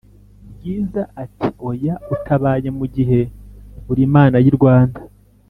bwiza 0.53 1.01
ati"oya 1.23 1.93
utabaye 2.15 2.69
mugihe 2.79 3.19
urimana 3.91 4.35
y'irwanda" 4.43 4.99